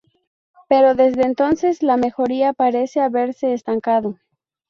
[0.67, 4.17] Pero desde entonces la mejoría parece haberse estancado.